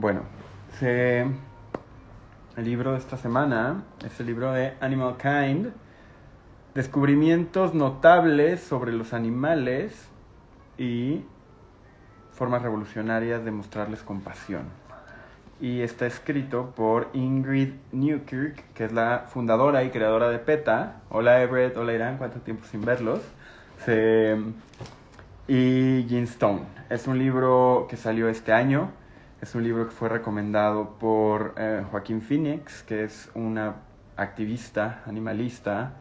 [0.00, 0.22] Bueno,
[0.80, 1.34] el
[2.56, 5.74] libro de esta semana es el libro de Animal Kind,
[6.74, 10.08] descubrimientos notables sobre los animales
[10.78, 11.22] y
[12.32, 14.62] formas revolucionarias de mostrarles compasión.
[15.60, 21.02] Y está escrito por Ingrid Newkirk, que es la fundadora y creadora de PETA.
[21.10, 23.20] Hola Everett, hola Irán, cuánto tiempo sin verlos.
[25.46, 26.62] Y Jean Stone.
[26.88, 28.98] Es un libro que salió este año.
[29.40, 33.76] Es un libro que fue recomendado por eh, Joaquín Phoenix, que es una
[34.14, 35.94] activista, animalista,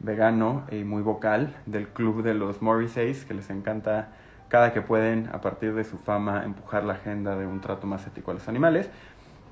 [0.00, 4.10] vegano y muy vocal del club de los Morrisays, que les encanta
[4.48, 8.06] cada que pueden, a partir de su fama, empujar la agenda de un trato más
[8.06, 8.90] ético a los animales.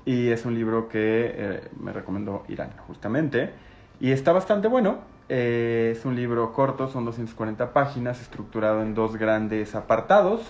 [0.05, 3.53] Y es un libro que eh, me recomendó Irán, justamente.
[3.99, 4.99] Y está bastante bueno.
[5.29, 10.41] Eh, es un libro corto, son 240 páginas, estructurado en dos grandes apartados.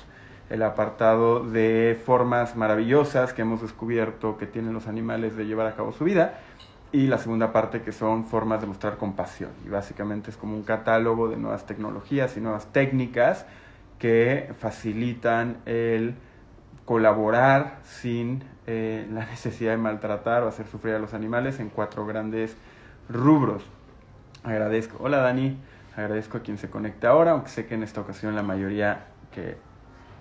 [0.51, 5.75] El apartado de formas maravillosas que hemos descubierto que tienen los animales de llevar a
[5.75, 6.41] cabo su vida.
[6.91, 9.51] Y la segunda parte que son formas de mostrar compasión.
[9.65, 13.45] Y básicamente es como un catálogo de nuevas tecnologías y nuevas técnicas
[13.97, 16.15] que facilitan el
[16.83, 22.05] colaborar sin eh, la necesidad de maltratar o hacer sufrir a los animales en cuatro
[22.05, 22.57] grandes
[23.07, 23.63] rubros.
[24.43, 25.57] Agradezco, hola Dani,
[25.95, 29.55] agradezco a quien se conecte ahora, aunque sé que en esta ocasión la mayoría que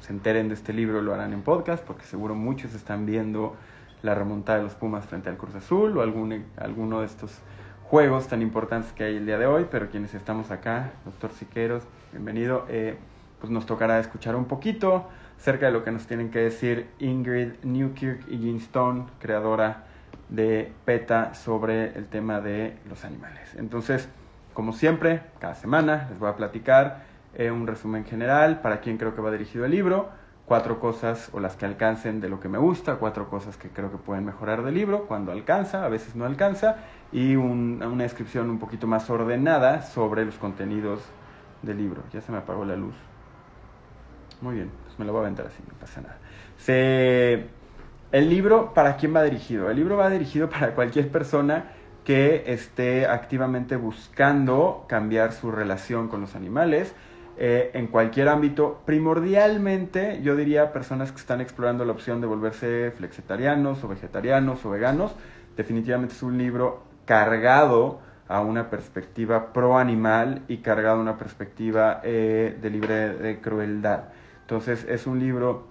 [0.00, 3.56] se enteren de este libro lo harán en podcast, porque seguro muchos están viendo
[4.02, 7.38] la remontada de los Pumas frente al Cruz Azul o algún, alguno de estos
[7.84, 11.82] juegos tan importantes que hay el día de hoy, pero quienes estamos acá, doctor Siqueros,
[12.12, 12.96] bienvenido, eh,
[13.40, 17.52] pues nos tocará escuchar un poquito acerca de lo que nos tienen que decir Ingrid
[17.62, 19.84] Newkirk y Jean Stone, creadora
[20.28, 23.54] de PETA, sobre el tema de los animales.
[23.56, 24.08] Entonces,
[24.54, 29.14] como siempre, cada semana les voy a platicar eh, un resumen general para quién creo
[29.14, 30.10] que va dirigido el libro,
[30.44, 33.90] cuatro cosas o las que alcancen de lo que me gusta, cuatro cosas que creo
[33.90, 36.76] que pueden mejorar del libro, cuando alcanza, a veces no alcanza,
[37.12, 41.00] y un- una descripción un poquito más ordenada sobre los contenidos
[41.62, 42.02] del libro.
[42.12, 42.96] Ya se me apagó la luz.
[44.40, 46.18] Muy bien, pues me lo voy a aventar así, no pasa nada.
[46.56, 47.50] Se...
[48.10, 49.70] El libro, ¿para quién va dirigido?
[49.70, 51.72] El libro va dirigido para cualquier persona
[52.02, 56.94] que esté activamente buscando cambiar su relación con los animales
[57.42, 58.82] eh, en cualquier ámbito.
[58.84, 64.70] Primordialmente, yo diría personas que están explorando la opción de volverse flexitarianos o vegetarianos o
[64.70, 65.12] veganos.
[65.56, 72.02] Definitivamente es un libro cargado a una perspectiva pro animal y cargado a una perspectiva
[72.04, 74.04] eh, de libre de crueldad.
[74.42, 75.66] Entonces es un libro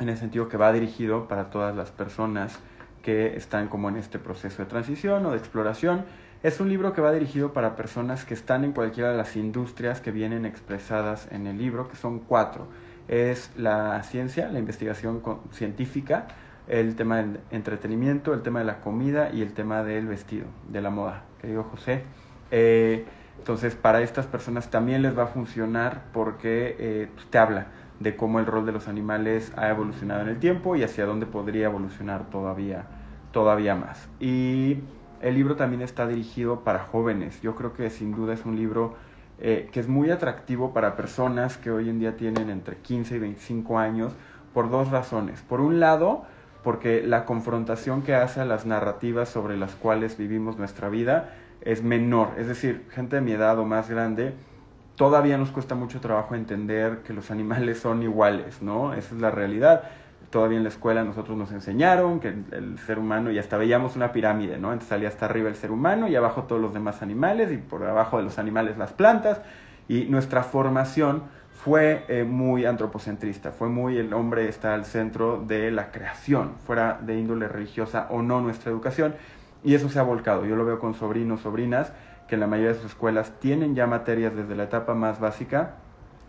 [0.00, 2.58] en el sentido que va dirigido para todas las personas
[3.02, 6.06] que están como en este proceso de transición o de exploración.
[6.44, 10.02] Es un libro que va dirigido para personas que están en cualquiera de las industrias
[10.02, 12.68] que vienen expresadas en el libro, que son cuatro.
[13.08, 15.22] Es la ciencia, la investigación
[15.52, 16.26] científica,
[16.68, 20.82] el tema del entretenimiento, el tema de la comida y el tema del vestido, de
[20.82, 22.02] la moda, querido José.
[22.50, 23.06] Eh,
[23.38, 27.68] entonces, para estas personas también les va a funcionar porque eh, pues, te habla
[28.00, 31.24] de cómo el rol de los animales ha evolucionado en el tiempo y hacia dónde
[31.24, 32.84] podría evolucionar todavía,
[33.32, 34.10] todavía más.
[34.20, 34.82] Y
[35.24, 37.40] el libro también está dirigido para jóvenes.
[37.40, 38.94] Yo creo que sin duda es un libro
[39.38, 43.18] eh, que es muy atractivo para personas que hoy en día tienen entre 15 y
[43.20, 44.12] 25 años
[44.52, 45.40] por dos razones.
[45.40, 46.26] Por un lado,
[46.62, 51.82] porque la confrontación que hace a las narrativas sobre las cuales vivimos nuestra vida es
[51.82, 52.32] menor.
[52.36, 54.34] Es decir, gente de mi edad o más grande,
[54.94, 58.92] todavía nos cuesta mucho trabajo entender que los animales son iguales, ¿no?
[58.92, 59.84] Esa es la realidad.
[60.30, 64.12] Todavía en la escuela nosotros nos enseñaron que el, ser humano, y hasta veíamos una
[64.12, 64.68] pirámide, ¿no?
[64.68, 67.84] Entonces salía hasta arriba el ser humano y abajo todos los demás animales y por
[67.84, 69.40] abajo de los animales las plantas.
[69.88, 75.70] Y nuestra formación fue eh, muy antropocentrista, fue muy el hombre está al centro de
[75.70, 79.14] la creación, fuera de índole religiosa o no nuestra educación.
[79.62, 80.44] Y eso se ha volcado.
[80.44, 81.92] Yo lo veo con sobrinos, sobrinas,
[82.28, 85.76] que en la mayoría de sus escuelas tienen ya materias desde la etapa más básica,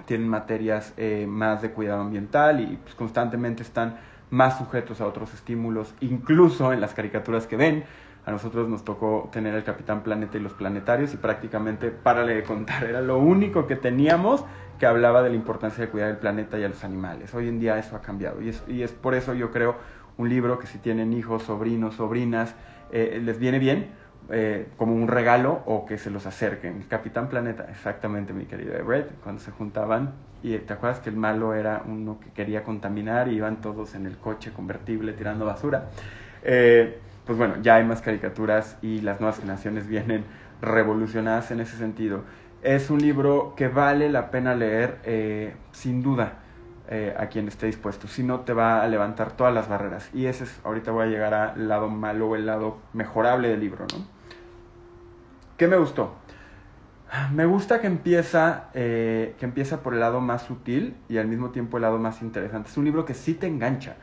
[0.05, 3.97] tienen materias eh, más de cuidado ambiental y pues, constantemente están
[4.29, 7.83] más sujetos a otros estímulos, incluso en las caricaturas que ven.
[8.25, 12.43] A nosotros nos tocó tener el Capitán Planeta y los planetarios y prácticamente, párale de
[12.43, 14.43] contar, era lo único que teníamos
[14.79, 17.33] que hablaba de la importancia de cuidar el planeta y a los animales.
[17.33, 19.75] Hoy en día eso ha cambiado y es, y es por eso yo creo
[20.17, 22.55] un libro que si tienen hijos, sobrinos, sobrinas,
[22.91, 23.91] eh, les viene bien
[24.29, 26.77] eh, como un regalo o que se los acerquen.
[26.77, 30.13] El Capitán Planeta, exactamente mi querido Everett, cuando se juntaban
[30.43, 34.05] y te acuerdas que el malo era uno que quería contaminar y iban todos en
[34.05, 35.89] el coche convertible tirando basura.
[36.43, 40.25] Eh, pues bueno, ya hay más caricaturas y las nuevas generaciones vienen
[40.61, 42.23] revolucionadas en ese sentido.
[42.61, 46.39] Es un libro que vale la pena leer, eh, sin duda.
[46.87, 50.09] eh, a quien esté dispuesto, sino te va a levantar todas las barreras.
[50.13, 53.59] Y ese es, ahorita voy a llegar al lado malo o el lado mejorable del
[53.59, 54.07] libro, ¿no?
[55.57, 56.15] ¿Qué me gustó?
[57.33, 61.51] Me gusta que empieza, eh, que empieza por el lado más sutil y al mismo
[61.51, 62.69] tiempo el lado más interesante.
[62.69, 63.95] Es un libro que sí te engancha.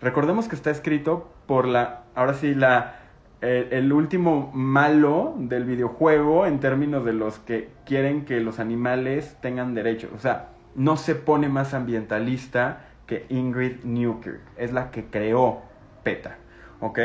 [0.00, 3.00] Recordemos que está escrito por la, ahora sí, la,
[3.40, 9.74] el último malo del videojuego en términos de los que quieren que los animales tengan
[9.74, 10.10] derechos.
[10.14, 14.40] O sea, no se pone más ambientalista que Ingrid Newkirk.
[14.56, 15.62] Es la que creó
[16.04, 16.36] PETA.
[16.78, 16.98] ¿Ok?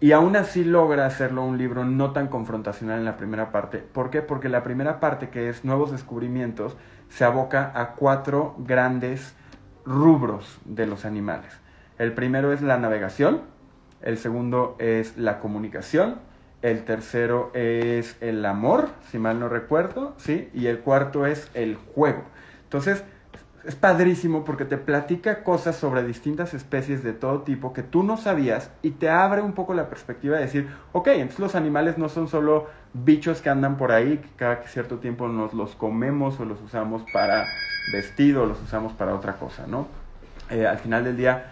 [0.00, 3.78] Y aún así logra hacerlo un libro no tan confrontacional en la primera parte.
[3.78, 4.22] ¿Por qué?
[4.22, 6.76] Porque la primera parte, que es Nuevos Descubrimientos,
[7.08, 9.34] se aboca a cuatro grandes
[9.84, 11.50] rubros de los animales.
[11.98, 13.40] El primero es la navegación,
[14.00, 16.20] el segundo es la comunicación,
[16.62, 20.48] el tercero es el amor, si mal no recuerdo, ¿sí?
[20.54, 22.22] Y el cuarto es el juego.
[22.64, 23.02] Entonces,
[23.68, 28.16] es padrísimo porque te platica cosas sobre distintas especies de todo tipo que tú no
[28.16, 32.08] sabías y te abre un poco la perspectiva de decir, ok, entonces los animales no
[32.08, 36.46] son solo bichos que andan por ahí, que cada cierto tiempo nos los comemos o
[36.46, 37.46] los usamos para
[37.92, 39.86] vestido o los usamos para otra cosa, ¿no?
[40.48, 41.50] Eh, al final del día,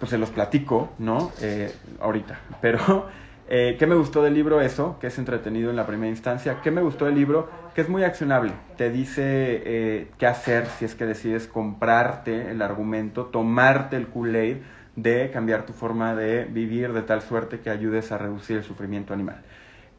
[0.00, 1.30] pues se los platico, ¿no?
[1.40, 3.06] Eh, ahorita, pero
[3.48, 4.60] eh, ¿Qué me gustó del libro?
[4.60, 6.60] Eso, que es entretenido en la primera instancia.
[6.62, 7.48] ¿Qué me gustó del libro?
[7.74, 8.52] Que es muy accionable.
[8.76, 14.56] Te dice eh, qué hacer si es que decides comprarte el argumento, tomarte el Kool-Aid
[14.96, 19.14] de cambiar tu forma de vivir de tal suerte que ayudes a reducir el sufrimiento
[19.14, 19.42] animal.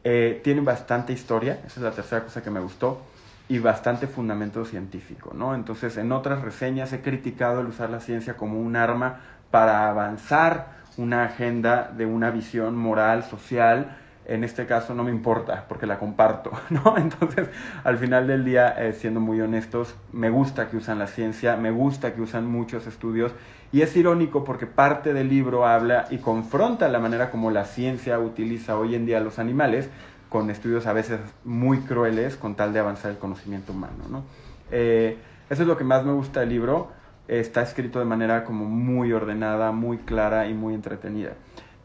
[0.04, 3.02] Eh, tiene bastante historia, esa es la tercera cosa que me gustó,
[3.48, 5.54] y bastante fundamento científico, ¿no?
[5.54, 10.77] Entonces, en otras reseñas he criticado el usar la ciencia como un arma para avanzar
[10.98, 13.96] una agenda de una visión moral, social,
[14.26, 16.96] en este caso no me importa porque la comparto, ¿no?
[16.98, 17.48] Entonces,
[17.82, 21.70] al final del día, eh, siendo muy honestos, me gusta que usan la ciencia, me
[21.70, 23.32] gusta que usan muchos estudios
[23.72, 28.18] y es irónico porque parte del libro habla y confronta la manera como la ciencia
[28.18, 29.88] utiliza hoy en día los animales
[30.28, 34.24] con estudios a veces muy crueles con tal de avanzar el conocimiento humano, ¿no?
[34.70, 35.16] Eh,
[35.48, 36.97] eso es lo que más me gusta del libro
[37.28, 41.34] está escrito de manera como muy ordenada, muy clara y muy entretenida.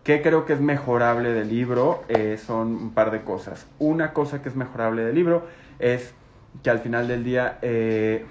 [0.03, 2.03] ¿Qué creo que es mejorable del libro?
[2.07, 3.67] Eh, son un par de cosas.
[3.79, 5.45] Una cosa que es mejorable del libro
[5.79, 6.13] es
[6.61, 8.25] que al final del día eh,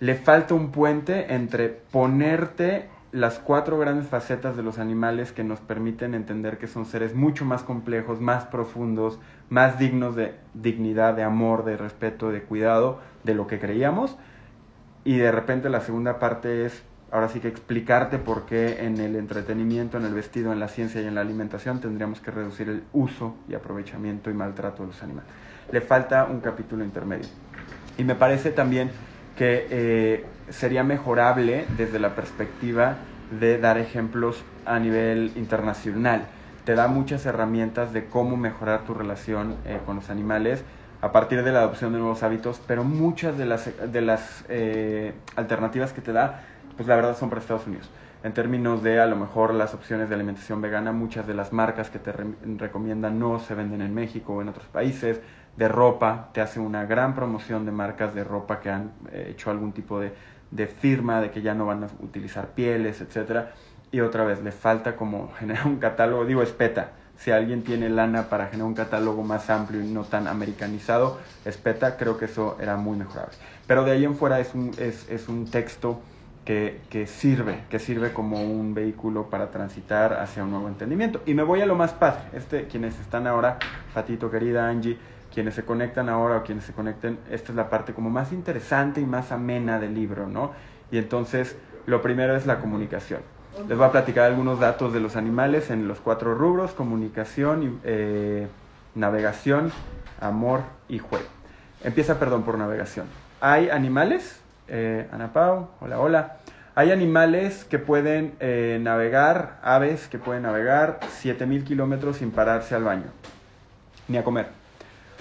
[0.00, 5.60] le falta un puente entre ponerte las cuatro grandes facetas de los animales que nos
[5.60, 11.22] permiten entender que son seres mucho más complejos, más profundos, más dignos de dignidad, de
[11.22, 14.18] amor, de respeto, de cuidado de lo que creíamos
[15.04, 19.14] y de repente la segunda parte es ahora sí que explicarte por qué en el
[19.14, 22.82] entretenimiento, en el vestido, en la ciencia y en la alimentación tendríamos que reducir el
[22.92, 25.30] uso y aprovechamiento y maltrato de los animales.
[25.70, 27.28] Le falta un capítulo intermedio.
[27.96, 28.90] Y me parece también
[29.36, 32.96] que eh, sería mejorable desde la perspectiva
[33.38, 36.26] de dar ejemplos a nivel internacional.
[36.64, 40.64] Te da muchas herramientas de cómo mejorar tu relación eh, con los animales
[41.04, 45.12] a partir de la adopción de nuevos hábitos, pero muchas de las, de las eh,
[45.36, 46.40] alternativas que te da,
[46.78, 47.90] pues la verdad son para Estados Unidos.
[48.22, 51.90] En términos de a lo mejor las opciones de alimentación vegana, muchas de las marcas
[51.90, 52.10] que te
[52.56, 55.20] recomiendan no se venden en México o en otros países.
[55.58, 59.50] De ropa, te hace una gran promoción de marcas de ropa que han eh, hecho
[59.50, 60.14] algún tipo de,
[60.52, 63.52] de firma de que ya no van a utilizar pieles, etcétera.
[63.92, 67.88] Y otra vez, le falta como generar un catálogo, digo, es PETA, si alguien tiene
[67.88, 72.56] lana para generar un catálogo más amplio y no tan americanizado, espeta, creo que eso
[72.60, 73.34] era muy mejorable.
[73.66, 76.00] Pero de ahí en fuera es un, es, es un texto
[76.44, 81.22] que, que, sirve, que sirve como un vehículo para transitar hacia un nuevo entendimiento.
[81.24, 83.58] Y me voy a lo más padre, este, quienes están ahora,
[83.92, 84.98] Fatito, querida Angie,
[85.32, 89.00] quienes se conectan ahora o quienes se conecten, esta es la parte como más interesante
[89.00, 90.52] y más amena del libro, ¿no?
[90.90, 91.56] Y entonces,
[91.86, 93.22] lo primero es la comunicación.
[93.68, 98.48] Les voy a platicar algunos datos de los animales en los cuatro rubros, comunicación, eh,
[98.96, 99.72] navegación,
[100.20, 101.24] amor y juego.
[101.84, 103.06] Empieza, perdón, por navegación.
[103.40, 106.36] Hay animales, eh, Ana Pau, hola, hola.
[106.74, 112.82] Hay animales que pueden eh, navegar, aves que pueden navegar 7000 kilómetros sin pararse al
[112.82, 113.06] baño,
[114.08, 114.48] ni a comer.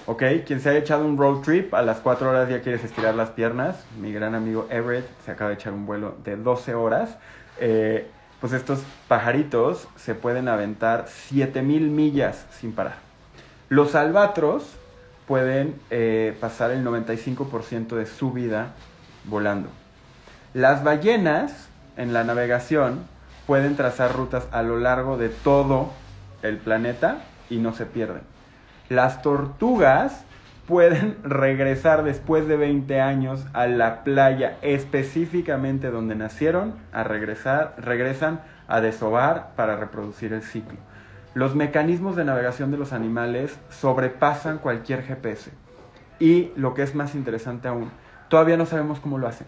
[0.07, 0.23] ¿Ok?
[0.45, 3.29] Quien se haya echado un road trip, a las 4 horas ya quieres estirar las
[3.29, 3.85] piernas.
[4.01, 7.17] Mi gran amigo Everett se acaba de echar un vuelo de 12 horas.
[7.59, 8.07] Eh,
[8.43, 12.95] pues estos pajaritos se pueden aventar 7000 millas sin parar.
[13.69, 14.65] Los albatros
[15.29, 18.73] pueden eh, pasar el 95% de su vida
[19.23, 19.69] volando.
[20.53, 23.05] Las ballenas en la navegación
[23.47, 25.93] pueden trazar rutas a lo largo de todo
[26.41, 27.19] el planeta
[27.49, 28.23] y no se pierden.
[28.89, 30.25] Las tortugas
[30.67, 38.41] pueden regresar después de 20 años a la playa específicamente donde nacieron, a regresar, regresan
[38.67, 40.77] a desovar para reproducir el ciclo.
[41.33, 45.51] Los mecanismos de navegación de los animales sobrepasan cualquier GPS.
[46.19, 47.89] Y lo que es más interesante aún,
[48.29, 49.47] todavía no sabemos cómo lo hacen.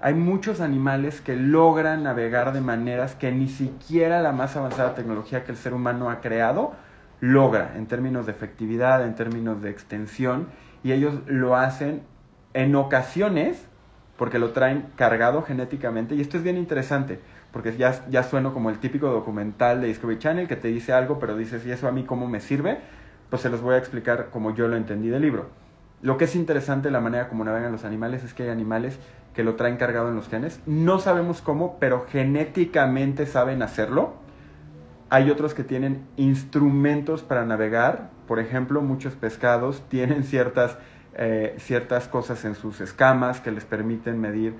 [0.00, 5.44] Hay muchos animales que logran navegar de maneras que ni siquiera la más avanzada tecnología
[5.44, 6.72] que el ser humano ha creado
[7.22, 10.48] logra en términos de efectividad, en términos de extensión,
[10.82, 12.02] y ellos lo hacen
[12.52, 13.64] en ocasiones
[14.16, 17.20] porque lo traen cargado genéticamente, y esto es bien interesante,
[17.52, 21.20] porque ya, ya sueno como el típico documental de Discovery Channel que te dice algo,
[21.20, 22.78] pero dices, ¿y eso a mí cómo me sirve?
[23.30, 25.46] Pues se los voy a explicar como yo lo entendí del libro.
[26.02, 28.98] Lo que es interesante la manera como navegan los animales es que hay animales
[29.32, 30.60] que lo traen cargado en los genes.
[30.66, 34.21] No sabemos cómo, pero genéticamente saben hacerlo.
[35.12, 38.08] Hay otros que tienen instrumentos para navegar.
[38.26, 40.78] Por ejemplo, muchos pescados tienen ciertas,
[41.12, 44.54] eh, ciertas cosas en sus escamas que les permiten medir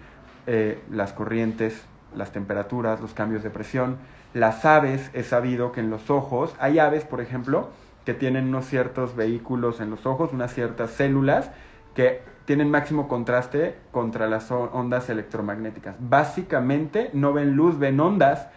[0.46, 1.82] eh, las corrientes,
[2.14, 3.96] las temperaturas, los cambios de presión.
[4.34, 7.70] Las aves, es sabido que en los ojos, hay aves, por ejemplo,
[8.04, 11.50] que tienen unos ciertos vehículos en los ojos, unas ciertas células
[11.94, 15.96] que tienen máximo contraste contra las ondas electromagnéticas.
[15.98, 18.48] Básicamente no ven luz, ven ondas,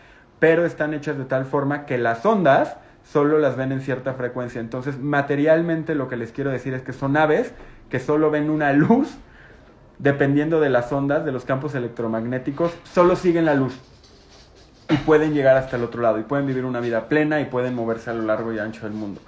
[0.45, 4.61] pero están hechas de tal forma que las ondas solo las ven en cierta frecuencia.
[4.61, 7.51] Entonces, materialmente lo que les quiero decir es que son aves
[7.89, 9.09] que solo ven una luz,
[9.97, 13.75] dependiendo de las ondas, de los campos electromagnéticos, solo siguen la luz
[14.87, 17.73] y pueden llegar hasta el otro lado y pueden vivir una vida plena y pueden
[17.73, 19.21] moverse a lo largo y ancho del mundo.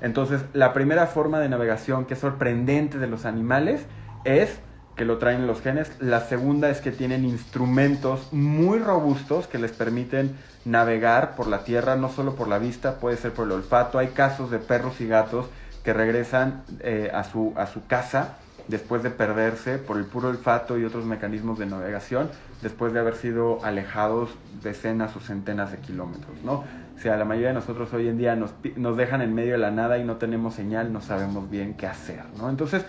[0.00, 3.86] Entonces, la primera forma de navegación que es sorprendente de los animales
[4.22, 4.60] es
[4.94, 5.90] que lo traen los genes.
[5.98, 11.96] La segunda es que tienen instrumentos muy robustos que les permiten navegar por la tierra,
[11.96, 13.98] no solo por la vista, puede ser por el olfato.
[13.98, 15.46] Hay casos de perros y gatos
[15.84, 18.36] que regresan eh, a, su, a su casa
[18.68, 22.30] después de perderse por el puro olfato y otros mecanismos de navegación,
[22.62, 24.30] después de haber sido alejados
[24.62, 26.64] decenas o centenas de kilómetros, ¿no?
[26.96, 29.58] O sea, la mayoría de nosotros hoy en día nos, nos dejan en medio de
[29.58, 32.50] la nada y no tenemos señal, no sabemos bien qué hacer, ¿no?
[32.50, 32.84] Entonces,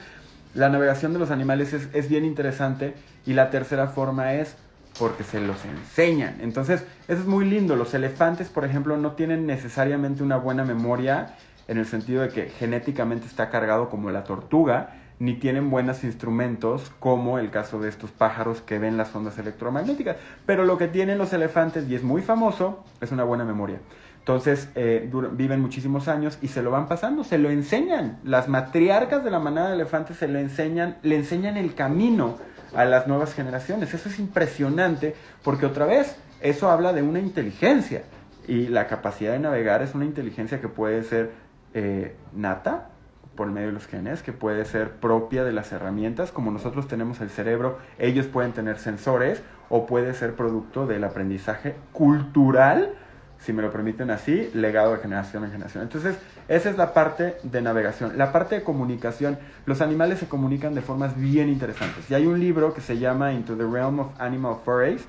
[0.54, 2.94] la navegación de los animales es, bien interesante
[3.26, 4.58] y la tercera forma es
[5.00, 6.38] porque se los enseñan.
[6.42, 7.76] Entonces, eso es muy lindo.
[7.76, 11.36] Los elefantes, por ejemplo, no tienen necesariamente una buena memoria
[11.68, 16.92] en el sentido de que genéticamente está cargado como la tortuga, ni tienen buenos instrumentos
[17.00, 20.18] como el caso de estos pájaros que ven las ondas electromagnéticas.
[20.46, 23.80] Pero lo que tienen los elefantes, y es muy famoso, es una buena memoria.
[24.20, 28.20] Entonces eh, viven muchísimos años y se lo van pasando, se lo enseñan.
[28.24, 32.38] Las matriarcas de la manada de elefantes se lo enseñan, le enseñan el camino
[32.76, 33.94] a las nuevas generaciones.
[33.94, 38.04] Eso es impresionante porque otra vez eso habla de una inteligencia
[38.48, 41.32] y la capacidad de navegar es una inteligencia que puede ser
[41.74, 42.90] eh, nata
[43.36, 47.22] por medio de los genes, que puede ser propia de las herramientas, como nosotros tenemos
[47.22, 52.96] el cerebro, ellos pueden tener sensores o puede ser producto del aprendizaje cultural
[53.42, 55.84] si me lo permiten así, legado de generación en generación.
[55.84, 56.16] Entonces,
[56.52, 58.18] esa es la parte de navegación.
[58.18, 62.12] La parte de comunicación, los animales se comunican de formas bien interesantes.
[62.12, 65.06] Y hay un libro que se llama Into the Realm of Animal Forays,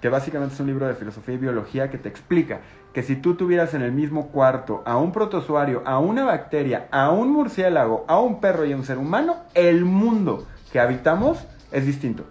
[0.00, 2.60] que básicamente es un libro de filosofía y biología que te explica
[2.92, 7.10] que si tú tuvieras en el mismo cuarto a un protozoario, a una bacteria, a
[7.10, 11.86] un murciélago, a un perro y a un ser humano, el mundo que habitamos es
[11.86, 12.24] distinto,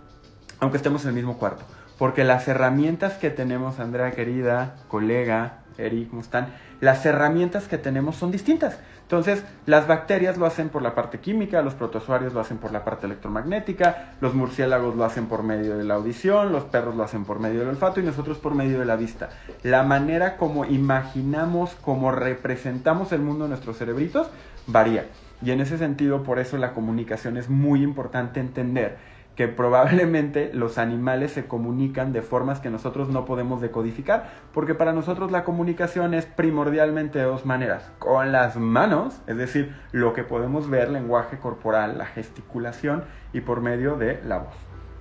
[0.60, 1.64] aunque estemos en el mismo cuarto
[2.00, 6.54] porque las herramientas que tenemos, Andrea querida, colega, Eric, ¿cómo están?
[6.82, 8.80] Las herramientas que tenemos son distintas.
[9.02, 12.86] Entonces, las bacterias lo hacen por la parte química, los protozoarios lo hacen por la
[12.86, 17.26] parte electromagnética, los murciélagos lo hacen por medio de la audición, los perros lo hacen
[17.26, 19.30] por medio del olfato y nosotros por medio de la vista.
[19.64, 24.30] La manera como imaginamos, como representamos el mundo en nuestros cerebritos,
[24.68, 25.08] varía.
[25.42, 28.98] Y en ese sentido, por eso la comunicación es muy importante entender
[29.40, 34.92] que probablemente los animales se comunican de formas que nosotros no podemos decodificar, porque para
[34.92, 40.26] nosotros la comunicación es primordialmente de dos maneras, con las manos, es decir, lo que
[40.26, 44.56] podemos ver, lenguaje corporal, la gesticulación, y por medio de la voz,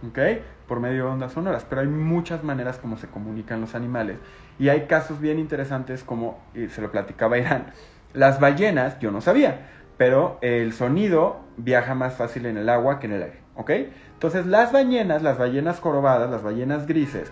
[0.09, 0.40] ¿ok?
[0.68, 4.18] Por medio de ondas sonoras, pero hay muchas maneras como se comunican los animales,
[4.61, 7.73] y hay casos bien interesantes como, se lo platicaba Irán,
[8.14, 9.66] las ballenas, yo no sabía,
[9.97, 13.70] pero el sonido viaja más fácil en el agua que en el aire, ¿ok?
[14.14, 17.30] Entonces las ballenas, las ballenas corobadas, las ballenas grises,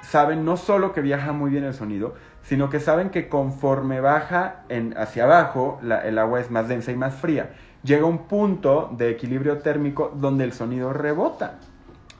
[0.00, 4.62] saben no solo que viaja muy bien el sonido, sino que saben que conforme baja
[4.68, 7.50] en, hacia abajo, el agua es más densa y más fría.
[7.82, 11.58] Llega un punto de equilibrio térmico donde el sonido rebota.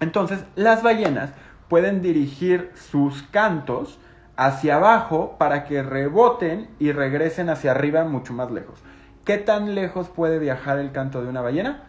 [0.01, 1.31] Entonces las ballenas
[1.69, 3.99] pueden dirigir sus cantos
[4.37, 8.83] hacia abajo para que reboten y regresen hacia arriba mucho más lejos.
[9.25, 11.85] ¿Qué tan lejos puede viajar el canto de una ballena?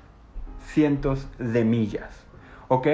[0.67, 2.09] Cientos de millas.
[2.67, 2.87] ¿Ok?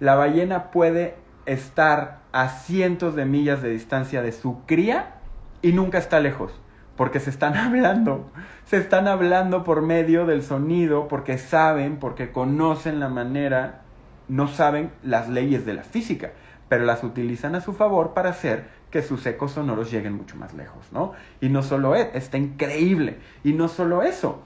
[0.00, 5.14] La ballena puede estar a cientos de millas de distancia de su cría
[5.62, 6.52] y nunca está lejos,
[6.96, 8.30] porque se están hablando,
[8.64, 13.82] se están hablando por medio del sonido, porque saben, porque conocen la manera,
[14.28, 16.32] no saben las leyes de la física,
[16.68, 20.54] pero las utilizan a su favor para hacer que sus ecos sonoros lleguen mucho más
[20.54, 21.12] lejos, ¿no?
[21.40, 24.42] Y no solo es, está increíble, y no solo eso,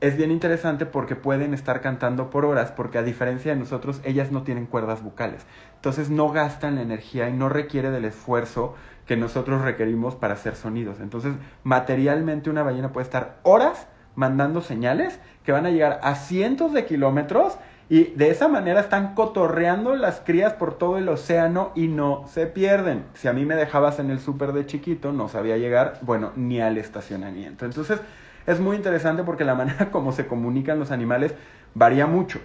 [0.00, 4.30] es bien interesante porque pueden estar cantando por horas, porque a diferencia de nosotros, ellas
[4.30, 5.46] no tienen cuerdas bucales.
[5.76, 8.74] Entonces no gastan la energía y no requiere del esfuerzo
[9.06, 11.00] que nosotros requerimos para hacer sonidos.
[11.00, 16.72] Entonces, materialmente una ballena puede estar horas mandando señales que van a llegar a cientos
[16.72, 17.58] de kilómetros
[17.88, 22.46] y de esa manera están cotorreando las crías por todo el océano y no se
[22.46, 23.04] pierden.
[23.12, 26.60] Si a mí me dejabas en el súper de chiquito, no sabía llegar, bueno, ni
[26.60, 27.66] al estacionamiento.
[27.66, 28.00] Entonces,
[28.46, 31.34] es muy interesante porque la manera como se comunican los animales
[31.74, 32.40] varía mucho.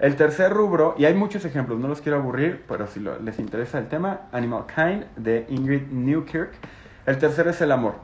[0.00, 3.78] El tercer rubro, y hay muchos ejemplos, no los quiero aburrir, pero si les interesa
[3.78, 6.52] el tema, Animal Kind de Ingrid Newkirk.
[7.06, 7.94] El tercer es el amor.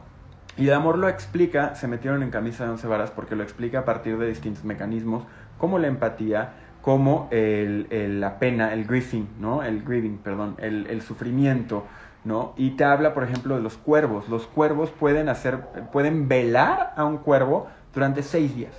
[0.56, 3.80] Y el amor lo explica, se metieron en camisa de once varas porque lo explica
[3.80, 5.24] a partir de distintos mecanismos,
[5.58, 6.52] como la empatía,
[6.82, 7.86] como el,
[8.20, 9.62] la pena, el grieving, ¿no?
[9.62, 11.86] El grieving, perdón, el, el sufrimiento,
[12.24, 12.52] ¿no?
[12.56, 14.28] Y te habla, por ejemplo, de los cuervos.
[14.28, 15.60] Los cuervos pueden hacer,
[15.92, 18.74] pueden velar a un cuervo durante seis días.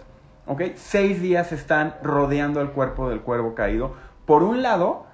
[0.46, 0.62] ¿Ok?
[0.76, 3.94] Seis días están rodeando el cuerpo del cuervo caído.
[4.26, 5.06] Por un lado,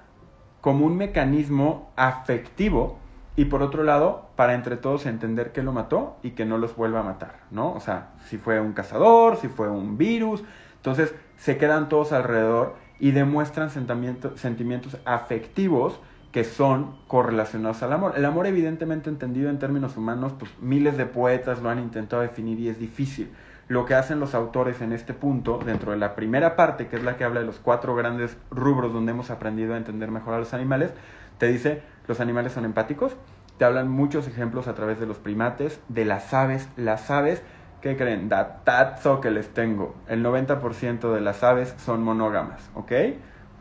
[0.60, 2.98] como un mecanismo afectivo,
[3.38, 6.74] y por otro lado, para entre todos entender que lo mató y que no los
[6.74, 7.72] vuelva a matar, ¿no?
[7.72, 10.42] O sea, si fue un cazador, si fue un virus.
[10.74, 16.00] Entonces, se quedan todos alrededor y demuestran sentimientos afectivos
[16.32, 18.14] que son correlacionados al amor.
[18.16, 22.60] El amor evidentemente entendido en términos humanos, pues miles de poetas lo han intentado definir
[22.60, 23.30] y es difícil.
[23.68, 27.02] Lo que hacen los autores en este punto, dentro de la primera parte, que es
[27.02, 30.38] la que habla de los cuatro grandes rubros donde hemos aprendido a entender mejor a
[30.38, 30.90] los animales,
[31.38, 33.16] te dice, los animales son empáticos,
[33.58, 37.42] te hablan muchos ejemplos a través de los primates, de las aves, las aves,
[37.82, 38.28] ¿qué creen?
[38.28, 42.92] Datazo que les tengo, el 90% de las aves son monógamas, ¿ok?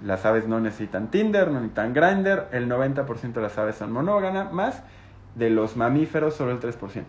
[0.04, 4.52] Las aves no necesitan Tinder, no necesitan Grindr, el 90% de las aves son monógamas,
[4.52, 4.84] más
[5.36, 7.04] de los mamíferos solo el 3%.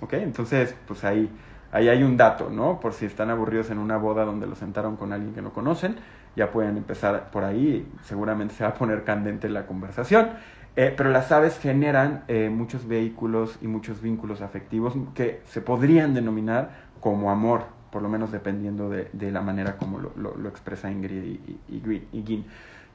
[0.00, 0.12] ¿Ok?
[0.14, 1.30] Entonces, pues ahí,
[1.72, 2.80] ahí hay un dato, ¿no?
[2.80, 5.96] Por si están aburridos en una boda donde los sentaron con alguien que no conocen,
[6.36, 10.30] ya pueden empezar por ahí, seguramente se va a poner candente la conversación.
[10.76, 16.14] Eh, pero las aves generan eh, muchos vehículos y muchos vínculos afectivos que se podrían
[16.14, 20.90] denominar como amor, por lo menos dependiendo de, de la manera como lo, lo, expresa
[20.90, 22.44] Ingrid y, y, y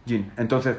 [0.06, 0.32] Gin.
[0.36, 0.76] Entonces,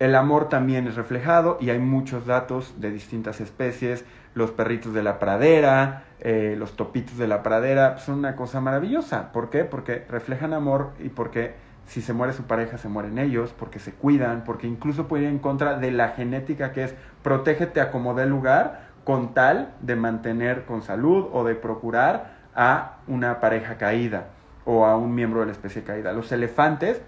[0.00, 4.04] el amor también es reflejado y hay muchos datos de distintas especies.
[4.34, 9.30] Los perritos de la pradera, eh, los topitos de la pradera, son una cosa maravillosa.
[9.30, 9.62] ¿Por qué?
[9.62, 11.54] Porque reflejan amor y porque
[11.86, 15.30] si se muere su pareja, se mueren ellos, porque se cuidan, porque incluso pueden ir
[15.30, 19.94] en contra de la genética que es protégete a como dé lugar con tal de
[19.94, 24.28] mantener con salud o de procurar a una pareja caída
[24.64, 26.12] o a un miembro de la especie caída.
[26.12, 27.00] Los elefantes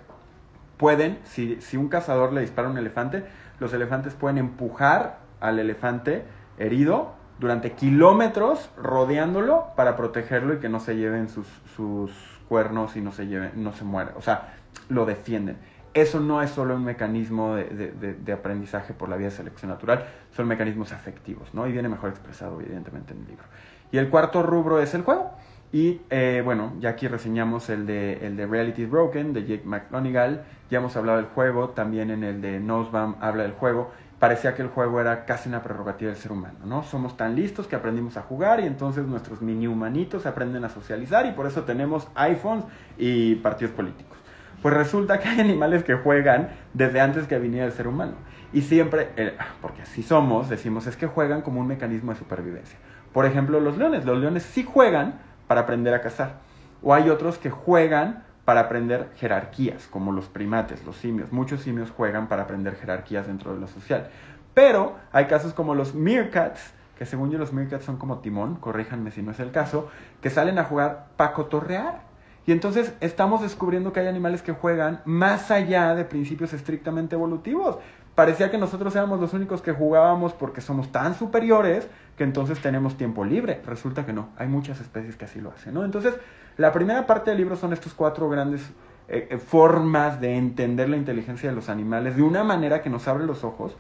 [0.77, 3.25] pueden, si, si un cazador le dispara a un elefante,
[3.61, 6.25] los elefantes pueden empujar al elefante
[6.59, 12.13] herido durante kilómetros rodeándolo para protegerlo y que no se lleven sus, sus
[12.49, 14.13] cuernos y no se lleven, no se muera.
[14.17, 14.55] O sea,
[14.89, 15.57] lo defienden.
[15.95, 19.71] Eso no es solo un mecanismo de, de, de, aprendizaje por la vía de selección
[19.71, 21.67] natural, son mecanismos afectivos, ¿no?
[21.67, 23.45] Y viene mejor expresado, evidentemente, en el libro.
[23.93, 25.31] Y el cuarto rubro es el juego.
[25.73, 30.45] Y eh, bueno, ya aquí reseñamos el de, el de Reality Broken, de Jake McGonigal.
[30.71, 33.91] Ya hemos hablado del juego, también en el de Nosbaum habla del juego.
[34.19, 36.85] Parecía que el juego era casi una prerrogativa del ser humano, ¿no?
[36.85, 41.27] Somos tan listos que aprendimos a jugar y entonces nuestros mini humanitos aprenden a socializar
[41.27, 42.65] y por eso tenemos iPhones
[42.99, 44.17] y partidos políticos.
[44.61, 48.13] Pues resulta que hay animales que juegan desde antes que viniera el ser humano.
[48.53, 52.79] Y siempre, eh, porque así somos, decimos, es que juegan como un mecanismo de supervivencia.
[53.13, 54.05] Por ejemplo, los leones.
[54.05, 56.37] Los leones sí juegan para aprender a cazar.
[56.83, 61.31] O hay otros que juegan para aprender jerarquías, como los primates, los simios.
[61.33, 64.09] Muchos simios juegan para aprender jerarquías dentro de lo social.
[64.55, 69.11] Pero hay casos como los meerkats, que según yo los meerkats son como timón, corríjanme
[69.11, 69.89] si no es el caso,
[70.21, 72.01] que salen a jugar para cotorrear.
[72.45, 77.79] Y entonces estamos descubriendo que hay animales que juegan más allá de principios estrictamente evolutivos
[78.15, 82.97] parecía que nosotros éramos los únicos que jugábamos porque somos tan superiores que entonces tenemos
[82.97, 83.61] tiempo libre.
[83.67, 85.85] Resulta que no, hay muchas especies que así lo hacen, ¿no?
[85.85, 86.15] Entonces,
[86.57, 88.63] la primera parte del libro son estos cuatro grandes
[89.09, 93.09] eh, eh, formas de entender la inteligencia de los animales de una manera que nos
[93.09, 93.75] abre los ojos.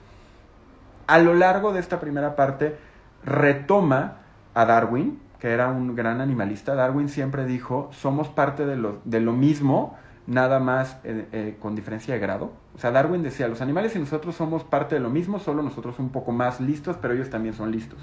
[1.06, 2.76] A lo largo de esta primera parte
[3.24, 4.18] retoma
[4.54, 9.20] a Darwin, que era un gran animalista, Darwin siempre dijo, somos parte de lo, de
[9.20, 12.52] lo mismo, nada más eh, eh, con diferencia de grado.
[12.74, 15.98] O sea, Darwin decía, los animales y nosotros somos parte de lo mismo, solo nosotros
[15.98, 17.98] un poco más listos, pero ellos también son listos.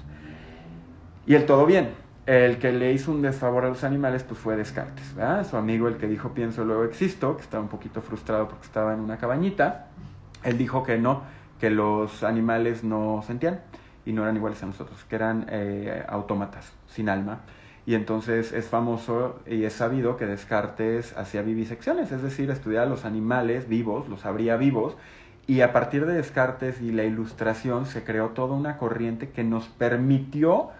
[1.26, 1.90] Y el todo bien.
[2.26, 5.14] El que le hizo un desfavor a los animales pues fue Descartes.
[5.48, 8.92] Su amigo el que dijo pienso luego existo, que estaba un poquito frustrado porque estaba
[8.92, 9.88] en una cabañita,
[10.44, 11.22] él dijo que no,
[11.58, 13.60] que los animales no sentían
[14.04, 17.40] y no eran iguales a nosotros, que eran eh, autómatas, sin alma.
[17.86, 23.04] Y entonces es famoso y es sabido que Descartes hacía vivisecciones, es decir, estudiaba los
[23.04, 24.96] animales vivos, los abría vivos,
[25.46, 29.66] y a partir de Descartes y la ilustración se creó toda una corriente que nos
[29.68, 30.70] permitió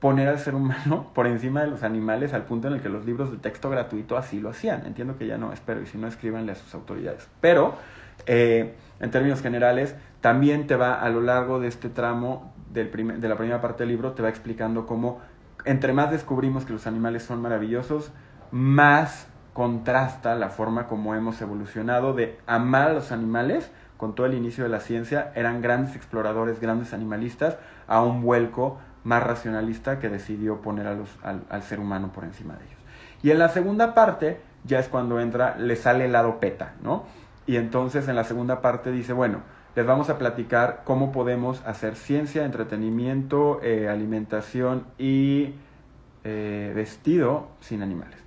[0.00, 3.06] poner al ser humano por encima de los animales al punto en el que los
[3.06, 4.84] libros de texto gratuito así lo hacían.
[4.86, 7.28] Entiendo que ya no, espero, y si no, escríbanle a sus autoridades.
[7.40, 7.74] Pero,
[8.26, 13.28] eh, en términos generales, también te va a lo largo de este tramo del de
[13.28, 15.20] la primera parte del libro, te va explicando cómo
[15.64, 18.12] entre más descubrimos que los animales son maravillosos,
[18.50, 24.34] más contrasta la forma como hemos evolucionado de amar a los animales con todo el
[24.34, 30.08] inicio de la ciencia, eran grandes exploradores, grandes animalistas, a un vuelco más racionalista que
[30.08, 32.78] decidió poner a los, al, ser humano por encima de ellos.
[33.22, 37.04] Y en la segunda parte ya es cuando entra, le sale el lado peta, ¿no?
[37.46, 39.40] Y entonces en la segunda parte dice, bueno,
[39.76, 45.54] les vamos a platicar cómo podemos hacer ciencia, entretenimiento, eh, alimentación y
[46.22, 48.18] eh, vestido sin animales.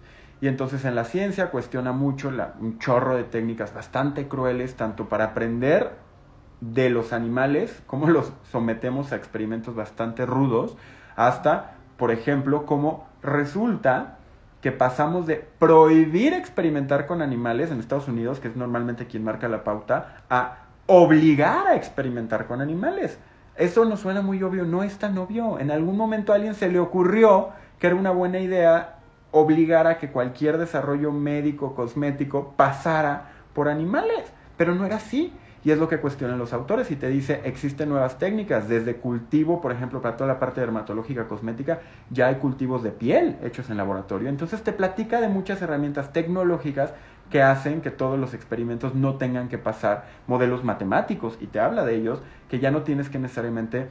[0.41, 5.25] Y entonces en la ciencia cuestiona mucho un chorro de técnicas bastante crueles, tanto para
[5.25, 5.91] aprender
[6.61, 10.75] de los animales, cómo los sometemos a experimentos bastante rudos,
[11.15, 14.17] hasta, por ejemplo, cómo resulta
[14.61, 19.47] que pasamos de prohibir experimentar con animales en Estados Unidos, que es normalmente quien marca
[19.47, 23.19] la pauta, a obligar a experimentar con animales.
[23.55, 25.59] Eso no suena muy obvio, no es tan obvio.
[25.59, 28.95] En algún momento a alguien se le ocurrió que era una buena idea
[29.31, 35.33] obligar a que cualquier desarrollo médico, cosmético, pasara por animales, pero no era así.
[35.63, 39.59] Y es lo que cuestionan los autores y te dice, existen nuevas técnicas, desde cultivo,
[39.59, 43.75] por ejemplo, para toda la parte dermatológica cosmética, ya hay cultivos de piel hechos en
[43.75, 44.29] laboratorio.
[44.29, 46.93] Entonces te platica de muchas herramientas tecnológicas
[47.29, 51.83] que hacen que todos los experimentos no tengan que pasar modelos matemáticos y te habla
[51.83, 53.89] de ellos, que ya no tienes que necesariamente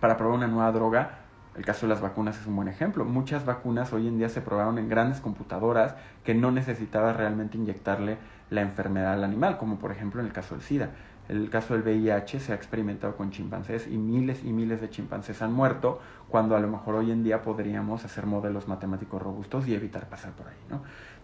[0.00, 1.22] para probar una nueva droga
[1.54, 3.04] el caso de las vacunas es un buen ejemplo.
[3.04, 8.16] Muchas vacunas hoy en día se probaron en grandes computadoras que no necesitaba realmente inyectarle
[8.48, 10.90] la enfermedad al animal, como por ejemplo en el caso del SIDA.
[11.28, 15.40] El caso del VIH se ha experimentado con chimpancés y miles y miles de chimpancés
[15.40, 19.74] han muerto cuando a lo mejor hoy en día podríamos hacer modelos matemáticos robustos y
[19.74, 20.82] evitar pasar por ahí, ¿no?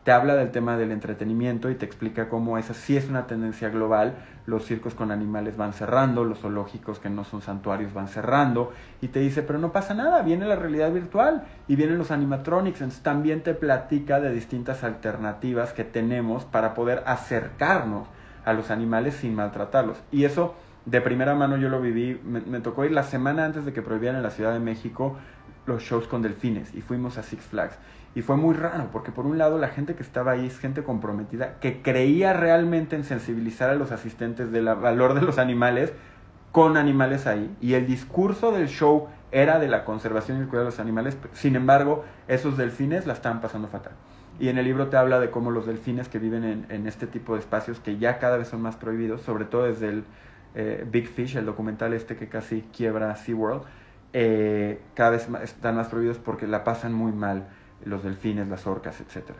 [0.09, 3.69] Te habla del tema del entretenimiento y te explica cómo esa sí es una tendencia
[3.69, 4.15] global.
[4.47, 9.09] Los circos con animales van cerrando, los zoológicos que no son santuarios van cerrando y
[9.09, 12.81] te dice, pero no pasa nada, viene la realidad virtual y vienen los animatronics.
[12.81, 18.09] Entonces también te platica de distintas alternativas que tenemos para poder acercarnos
[18.47, 19.99] a los animales sin maltratarlos.
[20.11, 20.55] Y eso
[20.87, 23.83] de primera mano yo lo viví, me, me tocó ir la semana antes de que
[23.83, 25.19] prohibieran en la Ciudad de México
[25.67, 27.77] los shows con delfines y fuimos a Six Flags.
[28.19, 30.83] Y fue muy raro, porque por un lado la gente que estaba ahí es gente
[30.83, 35.93] comprometida, que creía realmente en sensibilizar a los asistentes del valor de los animales
[36.51, 37.57] con animales ahí.
[37.61, 41.17] Y el discurso del show era de la conservación y el cuidado de los animales.
[41.33, 43.93] Sin embargo, esos delfines la estaban pasando fatal.
[44.41, 47.35] Y en el libro te habla de cómo los delfines que viven en, este tipo
[47.35, 50.05] de espacios, que ya cada vez son más prohibidos, sobre todo desde el
[50.57, 53.63] eh, Big Fish, el documental este que casi quiebra SeaWorld,
[54.13, 57.47] eh, cada vez están más prohibidos porque la pasan muy mal
[57.85, 59.31] los delfines, las orcas, etc.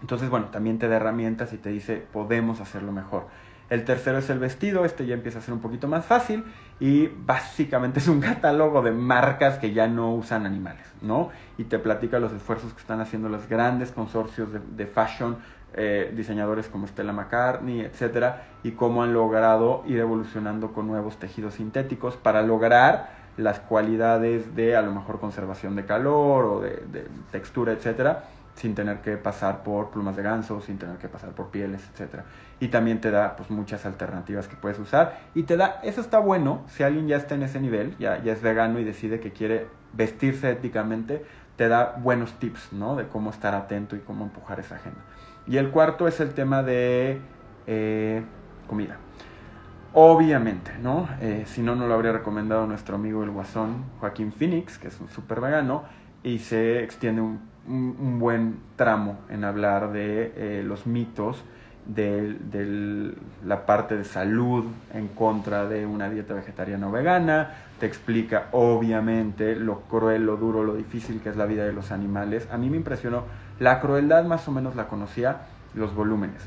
[0.00, 3.26] Entonces, bueno, también te da herramientas y te dice, podemos hacerlo mejor.
[3.68, 6.44] El tercero es el vestido, este ya empieza a ser un poquito más fácil
[6.78, 11.30] y básicamente es un catálogo de marcas que ya no usan animales, ¿no?
[11.58, 15.38] Y te platica los esfuerzos que están haciendo los grandes consorcios de, fashion,
[15.74, 21.54] eh, diseñadores como Stella McCartney, etcétera, y cómo han logrado ir evolucionando con nuevos tejidos
[21.54, 27.72] sintéticos para lograr las cualidades de a lo mejor conservación de calor o de, textura,
[27.72, 31.82] etcétera, sin tener que pasar por plumas de ganso, sin tener que pasar por pieles,
[31.92, 32.24] etcétera.
[32.58, 36.18] Y también te da pues muchas alternativas que puedes usar y te da, eso está
[36.18, 39.32] bueno, si alguien ya está en ese nivel, ya, ya es vegano y decide que
[39.32, 41.24] quiere vestirse éticamente,
[41.56, 42.96] te da buenos tips, ¿no?
[42.96, 45.00] De cómo estar atento y cómo empujar esa agenda.
[45.46, 47.20] Y el cuarto es el tema de
[47.66, 48.22] eh,
[48.66, 48.98] comida.
[49.92, 51.08] Obviamente, ¿no?
[51.20, 55.00] Eh, si no, no lo habría recomendado nuestro amigo el guasón Joaquín Phoenix, que es
[55.00, 55.84] un súper vegano,
[56.22, 57.56] y se extiende un,
[58.18, 61.42] buen tramo en hablar de eh, los mitos
[61.86, 68.48] de, la parte de salud en contra de una dieta vegetariana o vegana, te explica
[68.52, 72.48] obviamente lo cruel, lo duro, lo difícil que es la vida de los animales.
[72.50, 73.24] A mí me impresionó,
[73.58, 75.42] la crueldad más o menos la conocía,
[75.74, 76.42] los volúmenes.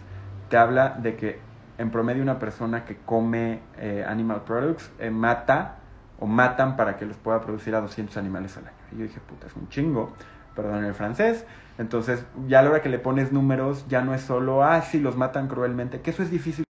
[0.49, 1.39] Te habla de que
[1.79, 5.77] en promedio una persona que come eh, animal products eh, mata
[6.19, 8.75] o matan para que los pueda producir a 200 animales al año.
[8.91, 10.11] Y yo dije, puta, es un chingo,
[10.55, 11.45] perdón el francés.
[11.77, 14.99] Entonces, ya a la hora que le pones números, ya no es solo, ah, sí,
[14.99, 16.65] los matan cruelmente, que eso es difícil.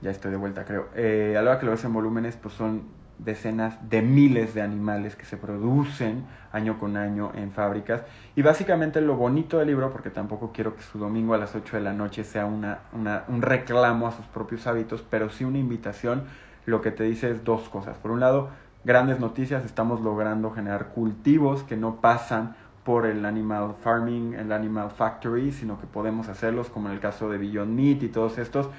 [0.00, 0.88] Ya estoy de vuelta, creo.
[0.94, 2.84] Eh, a la hora que lo ves en volúmenes, pues son
[3.18, 8.02] decenas de miles de animales que se producen año con año en fábricas.
[8.36, 11.76] Y básicamente lo bonito del libro, porque tampoco quiero que su domingo a las 8
[11.76, 15.58] de la noche sea una, una, un reclamo a sus propios hábitos, pero sí una
[15.58, 16.24] invitación,
[16.66, 17.96] lo que te dice es dos cosas.
[17.98, 18.50] Por un lado,
[18.84, 22.54] grandes noticias, estamos logrando generar cultivos que no pasan
[22.84, 27.28] por el animal farming, el animal factory, sino que podemos hacerlos como en el caso
[27.28, 28.70] de Beyond Meat y todos estos.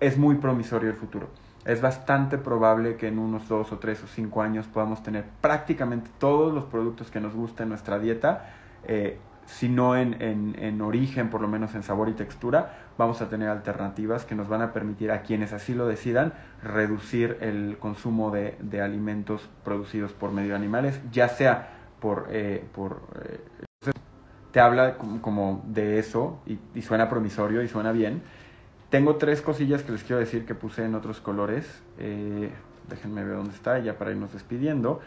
[0.00, 1.28] Es muy promisorio el futuro.
[1.64, 6.10] Es bastante probable que en unos dos o tres o cinco años podamos tener prácticamente
[6.18, 11.28] todos los productos que nos gusten en nuestra dieta, eh, si no en, en, origen,
[11.28, 14.72] por lo menos en sabor y textura, vamos a tener alternativas que nos van a
[14.72, 20.50] permitir a quienes así lo decidan reducir el consumo de, de alimentos producidos por medio
[20.50, 21.68] de animales, ya sea
[22.00, 23.40] por, eh, por eh,
[24.52, 28.22] te habla como, de eso y, suena promisorio y suena bien.
[28.90, 31.82] Tengo tres cosillas que les quiero decir que puse en otros colores.
[31.98, 32.50] Eh,
[32.88, 35.00] déjenme ver dónde está ya para irnos despidiendo.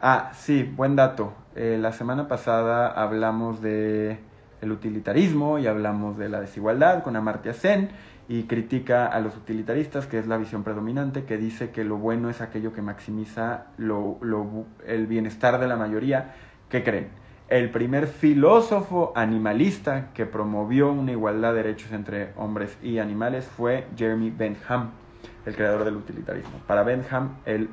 [0.00, 1.32] Ah, sí, buen dato.
[1.54, 4.18] la semana pasada hablamos de
[4.60, 7.90] el utilitarismo y hablamos de la desigualdad con Amartya Sen
[8.28, 12.28] y critica a los utilitaristas, que es la visión predominante, que dice que lo bueno
[12.28, 14.18] es aquello que maximiza lo,
[14.86, 16.34] el bienestar de la mayoría.
[16.68, 17.08] ¿Qué creen?
[17.48, 23.86] El primer filósofo animalista que promovió una igualdad de derechos entre hombres y animales fue
[23.96, 24.90] Jeremy Bentham,
[25.46, 26.60] el creador del utilitarismo.
[26.66, 27.70] Para Bentham, el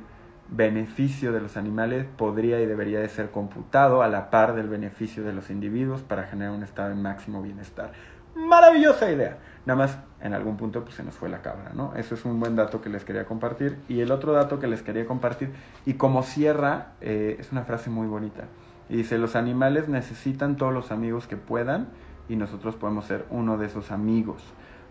[0.48, 5.22] beneficio de los animales podría y debería de ser computado a la par del beneficio
[5.24, 7.92] de los individuos para generar un estado de máximo bienestar.
[8.34, 9.36] Maravillosa idea.
[9.66, 11.94] Nada más en algún punto pues, se nos fue la cabra, ¿no?
[11.96, 13.76] Eso es un buen dato que les quería compartir.
[13.90, 15.52] Y el otro dato que les quería compartir,
[15.84, 18.44] y como cierra, eh, es una frase muy bonita.
[18.88, 21.88] Y dice, los animales necesitan todos los amigos que puedan
[22.28, 24.42] y nosotros podemos ser uno de esos amigos.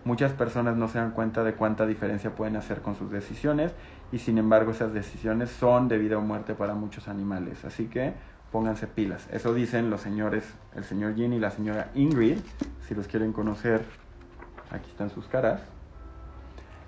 [0.03, 3.73] Muchas personas no se dan cuenta de cuánta diferencia pueden hacer con sus decisiones
[4.11, 7.65] y sin embargo esas decisiones son de vida o muerte para muchos animales.
[7.65, 8.13] Así que
[8.51, 9.27] pónganse pilas.
[9.31, 12.37] Eso dicen los señores, el señor Ginny y la señora Ingrid.
[12.87, 13.83] Si los quieren conocer,
[14.71, 15.61] aquí están sus caras.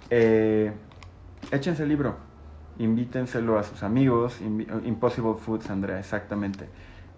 [0.09, 0.71] Eh,
[1.51, 2.17] échense el libro,
[2.77, 4.39] invítenselo a sus amigos.
[4.85, 6.69] Impossible Foods, Andrea, exactamente.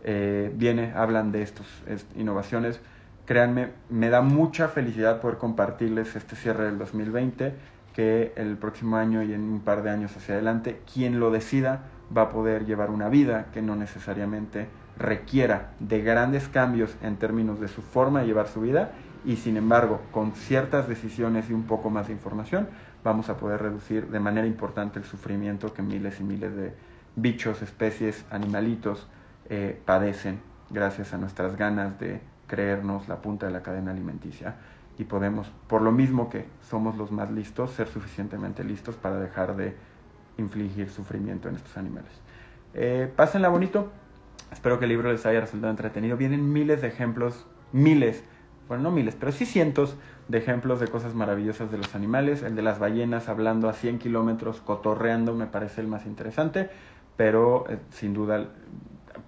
[0.03, 1.67] Eh, viene, hablan de estas
[2.15, 2.79] innovaciones.
[3.25, 7.53] Créanme, me da mucha felicidad poder compartirles este cierre del 2020,
[7.93, 11.83] que el próximo año y en un par de años hacia adelante, quien lo decida
[12.15, 17.59] va a poder llevar una vida que no necesariamente requiera de grandes cambios en términos
[17.59, 18.91] de su forma de llevar su vida
[19.25, 22.67] y sin embargo con ciertas decisiones y un poco más de información
[23.03, 26.73] vamos a poder reducir de manera importante el sufrimiento que miles y miles de
[27.15, 29.07] bichos, especies, animalitos
[29.49, 34.55] eh, padecen gracias a nuestras ganas de creernos la punta de la cadena alimenticia
[34.97, 39.55] y podemos, por lo mismo que somos los más listos, ser suficientemente listos para dejar
[39.55, 39.75] de
[40.37, 42.11] infligir sufrimiento en estos animales.
[42.73, 43.91] Eh, pásenla bonito.
[44.51, 46.17] Espero que el libro les haya resultado entretenido.
[46.17, 48.23] Vienen miles de ejemplos, miles,
[48.67, 49.95] bueno, no miles, pero sí cientos
[50.27, 52.43] de ejemplos de cosas maravillosas de los animales.
[52.43, 56.69] El de las ballenas hablando a 100 kilómetros, cotorreando, me parece el más interesante,
[57.15, 58.49] pero eh, sin duda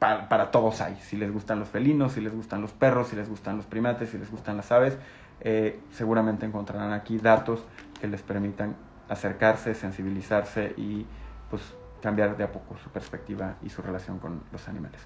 [0.01, 0.95] para, todos hay.
[0.95, 4.09] Si les gustan los felinos, si les gustan los perros, si les gustan los primates,
[4.09, 4.97] si les gustan las aves,
[5.41, 7.63] eh, seguramente encontrarán aquí datos
[7.99, 8.75] que les permitan
[9.09, 11.05] acercarse, sensibilizarse y
[11.51, 11.61] pues
[12.01, 15.01] cambiar de a poco su perspectiva y su relación con los animales.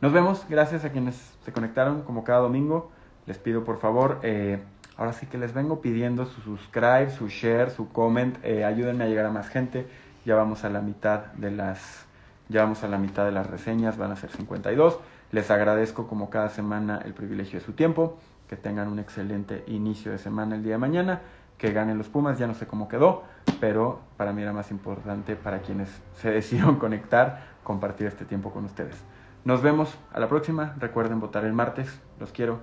[0.00, 2.90] Nos vemos, gracias a quienes se conectaron como cada domingo.
[3.26, 4.60] Les pido por favor, eh,
[4.96, 9.06] ahora sí que les vengo pidiendo su subscribe, su share, su comment, eh, ayúdenme a
[9.06, 9.86] llegar a más gente.
[10.24, 12.06] Ya vamos a la mitad de las,
[12.52, 14.98] ya vamos a la mitad de las reseñas, van a ser 52.
[15.32, 18.18] Les agradezco como cada semana el privilegio de su tiempo.
[18.48, 21.22] Que tengan un excelente inicio de semana el día de mañana
[21.62, 23.22] que ganen los Pumas, ya no sé cómo quedó,
[23.60, 28.64] pero para mí era más importante para quienes se decidieron conectar, compartir este tiempo con
[28.64, 28.96] ustedes.
[29.44, 32.58] Nos vemos a la próxima, recuerden votar el martes, los quiero,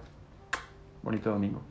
[1.01, 1.61] bonito domingo.